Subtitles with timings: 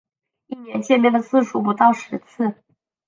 [0.47, 2.55] 一年见面的次数不到十次